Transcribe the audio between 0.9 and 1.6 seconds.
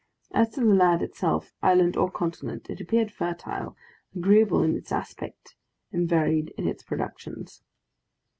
itself,